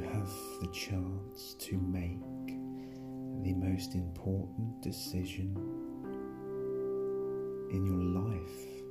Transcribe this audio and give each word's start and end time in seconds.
have 0.00 0.30
the 0.60 0.68
chance 0.72 1.54
to 1.58 1.76
make 1.76 2.18
the 3.42 3.52
most 3.52 3.94
important 3.94 4.80
decision 4.80 5.54
in 7.70 7.84
your 7.84 8.02
life, 8.22 8.82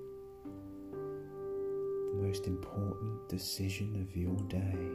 the 0.93 2.27
most 2.27 2.45
important 2.45 3.29
decision 3.29 3.95
of 4.01 4.15
your 4.15 4.35
day. 4.47 4.89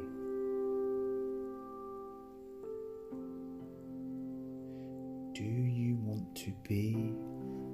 Do 5.32 5.42
you 5.42 5.96
want 6.02 6.36
to 6.36 6.52
be 6.68 7.14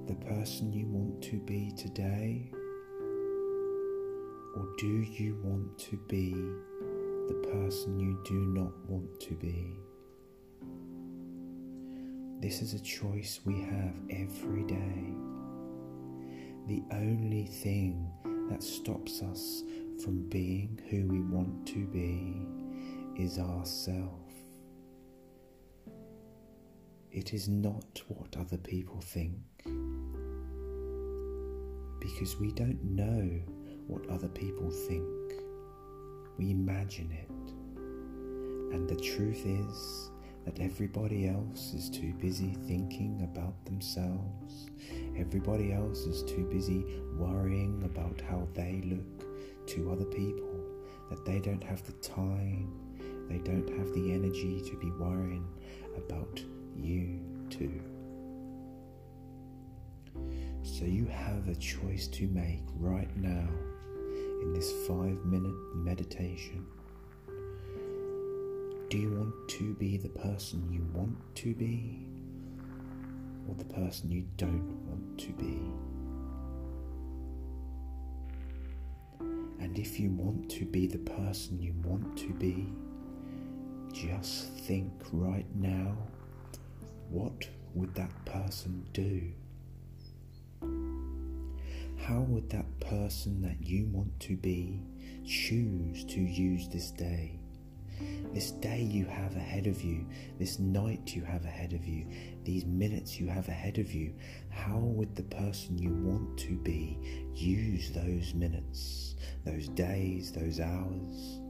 the 0.06 0.14
person 0.26 0.72
you 0.72 0.86
want 0.86 1.22
to 1.24 1.38
be 1.40 1.72
today? 1.76 2.50
Or 4.54 4.68
do 4.78 5.02
you 5.02 5.38
want 5.42 5.78
to 5.90 5.96
be 6.08 6.34
person 7.72 7.98
you 7.98 8.20
do 8.22 8.34
not 8.34 8.70
want 8.86 9.18
to 9.18 9.32
be? 9.32 9.72
This 12.38 12.60
is 12.60 12.74
a 12.74 12.80
choice 12.80 13.40
we 13.46 13.62
have 13.62 13.94
every 14.10 14.62
day. 14.64 15.14
The 16.68 16.82
only 16.92 17.46
thing 17.46 18.12
that 18.50 18.62
stops 18.62 19.22
us 19.22 19.62
from 20.04 20.28
being 20.28 20.78
who 20.90 21.06
we 21.06 21.20
want 21.20 21.66
to 21.68 21.86
be 21.86 22.42
is 23.16 23.38
ourself. 23.38 24.20
It 27.10 27.32
is 27.32 27.48
not 27.48 28.02
what 28.08 28.36
other 28.36 28.58
people 28.58 29.00
think. 29.00 29.38
Because 32.00 32.36
we 32.38 32.52
don't 32.52 32.84
know 32.84 33.40
what 33.86 34.06
other 34.10 34.28
people 34.28 34.70
think. 34.70 35.42
We 36.42 36.50
imagine 36.50 37.08
it. 37.12 37.30
And 38.74 38.88
the 38.88 38.96
truth 38.96 39.46
is 39.46 40.10
that 40.44 40.58
everybody 40.58 41.28
else 41.28 41.72
is 41.72 41.88
too 41.88 42.12
busy 42.14 42.56
thinking 42.66 43.20
about 43.22 43.64
themselves. 43.64 44.66
Everybody 45.16 45.72
else 45.72 46.00
is 46.00 46.24
too 46.24 46.44
busy 46.50 46.84
worrying 47.16 47.80
about 47.84 48.20
how 48.28 48.48
they 48.54 48.82
look 48.84 49.68
to 49.68 49.92
other 49.92 50.04
people. 50.04 50.64
That 51.10 51.24
they 51.24 51.38
don't 51.38 51.62
have 51.62 51.84
the 51.84 51.92
time, 51.92 52.72
they 53.28 53.38
don't 53.38 53.68
have 53.78 53.94
the 53.94 54.12
energy 54.12 54.62
to 54.62 54.76
be 54.80 54.90
worrying 54.90 55.46
about 55.96 56.42
you 56.76 57.20
too. 57.50 57.80
So 60.64 60.86
you 60.86 61.06
have 61.06 61.46
a 61.46 61.54
choice 61.54 62.08
to 62.08 62.26
make 62.26 62.64
right 62.80 63.16
now 63.16 63.48
in 64.42 64.52
this 64.52 64.72
five 64.88 65.24
minute 65.24 65.54
meditation. 65.74 66.66
Do 68.90 68.98
you 68.98 69.10
want 69.10 69.48
to 69.50 69.74
be 69.74 69.96
the 69.96 70.08
person 70.08 70.68
you 70.70 70.84
want 70.92 71.16
to 71.36 71.54
be 71.54 72.06
or 73.48 73.54
the 73.54 73.64
person 73.64 74.10
you 74.10 74.26
don't 74.36 74.86
want 74.88 75.18
to 75.20 75.32
be? 75.32 75.62
And 79.60 79.78
if 79.78 80.00
you 80.00 80.10
want 80.10 80.50
to 80.50 80.64
be 80.64 80.88
the 80.88 80.98
person 80.98 81.62
you 81.62 81.72
want 81.84 82.18
to 82.18 82.30
be, 82.34 82.66
just 83.92 84.48
think 84.66 84.92
right 85.12 85.46
now 85.54 85.96
what 87.08 87.48
would 87.74 87.94
that 87.94 88.12
person 88.24 88.84
do? 88.92 89.22
How 91.96 92.20
would 92.22 92.50
that 92.50 92.66
person 92.92 93.40
that 93.40 93.56
you 93.66 93.86
want 93.86 94.20
to 94.20 94.36
be 94.36 94.82
choose 95.24 96.04
to 96.04 96.20
use 96.20 96.68
this 96.68 96.90
day? 96.90 97.38
This 98.34 98.50
day 98.50 98.82
you 98.82 99.06
have 99.06 99.34
ahead 99.34 99.66
of 99.66 99.80
you, 99.80 100.06
this 100.38 100.58
night 100.58 101.14
you 101.14 101.22
have 101.22 101.44
ahead 101.46 101.72
of 101.72 101.86
you, 101.86 102.06
these 102.44 102.66
minutes 102.66 103.18
you 103.18 103.28
have 103.28 103.48
ahead 103.48 103.78
of 103.78 103.92
you, 103.94 104.12
how 104.50 104.76
would 104.76 105.16
the 105.16 105.22
person 105.22 105.78
you 105.78 105.90
want 105.90 106.36
to 106.40 106.56
be 106.56 106.98
use 107.34 107.90
those 107.92 108.34
minutes, 108.34 109.14
those 109.46 109.68
days, 109.68 110.30
those 110.30 110.60
hours? 110.60 111.40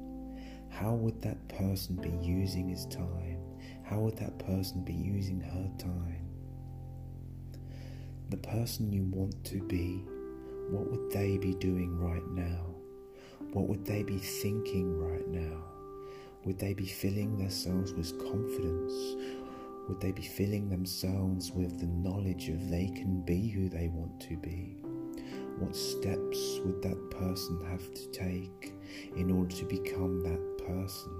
How 0.70 0.92
would 0.92 1.20
that 1.22 1.48
person 1.48 1.96
be 1.96 2.24
using 2.24 2.68
his 2.68 2.86
time? 2.86 3.38
How 3.82 3.98
would 3.98 4.16
that 4.18 4.38
person 4.38 4.84
be 4.84 4.94
using 4.94 5.40
her 5.40 5.70
time? 5.76 6.28
The 8.30 8.36
person 8.36 8.92
you 8.92 9.04
want 9.04 9.44
to 9.46 9.60
be, 9.64 10.04
what 10.72 10.90
would 10.90 11.10
they 11.10 11.36
be 11.36 11.54
doing 11.54 11.98
right 11.98 12.26
now? 12.30 12.64
What 13.52 13.68
would 13.68 13.84
they 13.84 14.02
be 14.02 14.16
thinking 14.16 14.98
right 14.98 15.28
now? 15.28 15.62
Would 16.44 16.58
they 16.58 16.72
be 16.72 16.86
filling 16.86 17.36
themselves 17.36 17.92
with 17.92 18.18
confidence? 18.18 18.92
Would 19.86 20.00
they 20.00 20.12
be 20.12 20.22
filling 20.22 20.70
themselves 20.70 21.52
with 21.52 21.78
the 21.78 21.86
knowledge 21.86 22.48
of 22.48 22.70
they 22.70 22.86
can 22.86 23.20
be 23.20 23.48
who 23.48 23.68
they 23.68 23.88
want 23.88 24.18
to 24.20 24.36
be? 24.38 24.78
What 25.58 25.76
steps 25.76 26.58
would 26.64 26.80
that 26.80 27.10
person 27.10 27.62
have 27.70 27.92
to 27.92 28.06
take 28.10 28.72
in 29.14 29.30
order 29.30 29.54
to 29.54 29.64
become 29.66 30.22
that 30.22 30.66
person? 30.66 31.12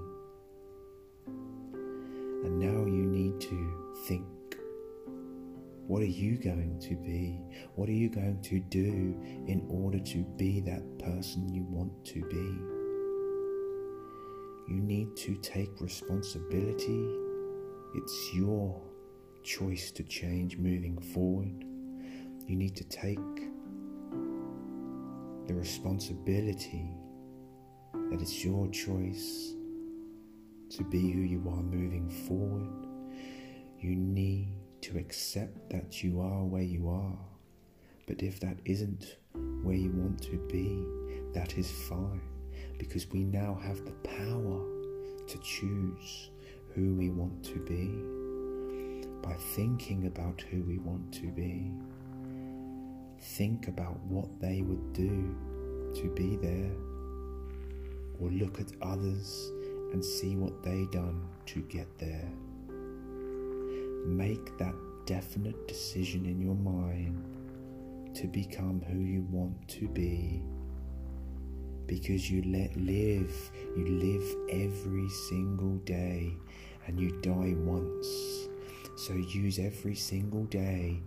And 1.27 2.59
now 2.59 2.85
you 2.85 3.05
need 3.05 3.39
to 3.41 3.93
think 4.07 4.25
what 5.87 6.01
are 6.01 6.05
you 6.05 6.37
going 6.37 6.79
to 6.79 6.95
be? 6.95 7.41
What 7.75 7.89
are 7.89 7.93
you 7.93 8.09
going 8.09 8.41
to 8.43 8.59
do 8.59 9.17
in 9.47 9.65
order 9.69 9.99
to 9.99 10.23
be 10.37 10.61
that 10.61 10.99
person 10.99 11.53
you 11.53 11.63
want 11.63 12.05
to 12.05 12.21
be? 12.29 12.73
You 14.73 14.81
need 14.81 15.17
to 15.17 15.35
take 15.35 15.69
responsibility. 15.81 17.05
It's 17.95 18.33
your 18.33 18.81
choice 19.43 19.91
to 19.91 20.03
change 20.03 20.57
moving 20.57 20.97
forward. 21.13 21.65
You 22.47 22.55
need 22.55 22.77
to 22.77 22.85
take 22.85 23.19
the 25.47 25.53
responsibility 25.53 26.89
that 28.09 28.21
it's 28.21 28.43
your 28.45 28.69
choice 28.69 29.53
to 30.69 30.83
be 30.85 31.11
who 31.11 31.21
you 31.21 31.39
are 31.49 31.61
moving 31.61 32.09
forward. 32.09 32.87
You 33.79 33.97
need 33.97 34.62
to 34.83 34.97
accept 34.97 35.69
that 35.69 36.03
you 36.03 36.19
are 36.19 36.43
where 36.43 36.61
you 36.61 36.89
are. 36.89 37.17
But 38.05 38.21
if 38.21 38.39
that 38.41 38.57
isn't 38.65 39.15
where 39.63 39.75
you 39.75 39.91
want 39.91 40.21
to 40.23 40.37
be, 40.51 40.85
that 41.33 41.57
is 41.57 41.71
fine 41.87 42.21
because 42.77 43.09
we 43.09 43.23
now 43.23 43.57
have 43.63 43.85
the 43.85 43.91
power 44.03 44.61
to 45.25 45.37
choose 45.41 46.29
who 46.75 46.93
we 46.95 47.09
want 47.09 47.43
to 47.45 47.59
be 47.65 47.87
by 49.25 49.33
thinking 49.55 50.07
about 50.07 50.41
who 50.51 50.61
we 50.63 50.79
want 50.79 51.13
to 51.13 51.27
be. 51.27 51.71
Think 53.21 53.69
about 53.69 53.97
what 54.01 54.27
they 54.41 54.63
would 54.63 54.91
do 54.91 55.33
to 55.95 56.13
be 56.13 56.35
there, 56.35 56.71
or 58.19 58.29
look 58.31 58.59
at 58.59 58.73
others 58.81 59.49
and 59.93 60.03
see 60.03 60.35
what 60.35 60.61
they 60.61 60.85
done 60.91 61.25
to 61.45 61.61
get 61.61 61.87
there. 61.99 62.29
Make 64.05 64.57
that 64.57 64.75
definite 65.05 65.67
decision 65.67 66.25
in 66.25 66.41
your 66.41 66.55
mind 66.55 67.23
to 68.15 68.27
become 68.27 68.81
who 68.81 68.99
you 68.99 69.21
want 69.29 69.67
to 69.67 69.87
be. 69.87 70.41
Because 71.87 72.29
you 72.29 72.41
let 72.43 72.75
live 72.77 73.51
you 73.75 73.85
live 73.85 74.35
every 74.49 75.09
single 75.09 75.77
day 75.79 76.33
and 76.87 76.99
you 76.99 77.11
die 77.21 77.55
once. 77.57 78.49
So 78.95 79.13
use 79.13 79.59
every 79.59 79.95
single 79.95 80.45
day 80.45 81.01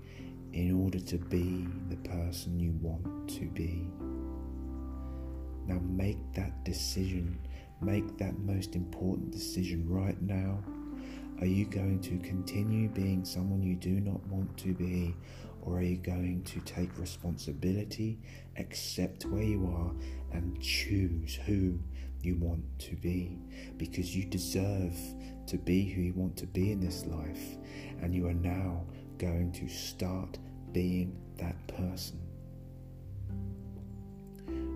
in 0.52 0.82
order 0.82 0.98
to 0.98 1.18
be 1.18 1.66
the 1.88 1.96
person 2.08 2.58
you 2.58 2.72
want 2.80 3.28
to 3.30 3.46
be. 3.46 3.88
Now 5.66 5.80
make 5.80 6.18
that 6.34 6.64
decision. 6.64 7.38
Make 7.80 8.16
that 8.18 8.38
most 8.38 8.74
important 8.74 9.32
decision 9.32 9.88
right 9.88 10.20
now 10.22 10.62
are 11.40 11.46
you 11.46 11.66
going 11.66 12.00
to 12.00 12.18
continue 12.18 12.88
being 12.88 13.24
someone 13.24 13.62
you 13.62 13.76
do 13.76 14.00
not 14.00 14.26
want 14.28 14.56
to 14.58 14.72
be? 14.72 15.14
Or 15.62 15.78
are 15.78 15.82
you 15.82 15.96
going 15.96 16.44
to 16.44 16.60
take 16.60 16.96
responsibility, 16.98 18.18
accept 18.56 19.26
where 19.26 19.42
you 19.42 19.66
are, 19.66 19.92
and 20.36 20.58
choose 20.62 21.34
who 21.44 21.78
you 22.22 22.36
want 22.36 22.64
to 22.78 22.96
be? 22.96 23.36
Because 23.76 24.16
you 24.16 24.24
deserve 24.24 24.96
to 25.48 25.58
be 25.58 25.84
who 25.84 26.00
you 26.00 26.14
want 26.14 26.36
to 26.38 26.46
be 26.46 26.72
in 26.72 26.80
this 26.80 27.04
life, 27.04 27.56
and 28.00 28.14
you 28.14 28.26
are 28.28 28.34
now 28.34 28.84
going 29.18 29.52
to 29.52 29.68
start 29.68 30.38
being 30.72 31.16
that 31.36 31.66
person. 31.66 32.18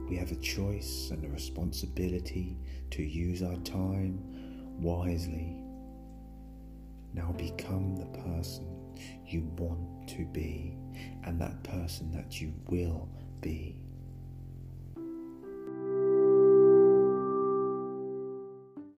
We 0.09 0.17
have 0.17 0.33
a 0.33 0.37
choice 0.37 1.11
and 1.11 1.25
a 1.25 1.29
responsibility 1.29 2.59
to 2.91 3.03
use 3.03 3.43
our 3.43 3.57
time 3.59 4.21
wisely 4.81 5.57
now 7.15 7.33
become 7.33 7.97
the 7.97 8.07
person 8.21 8.67
you 9.27 9.43
want 9.57 10.09
to 10.09 10.25
be 10.27 10.77
and 11.25 11.41
that 11.41 11.63
person 11.65 12.11
that 12.13 12.41
you 12.41 12.53
will 12.69 13.09
be. 13.41 13.77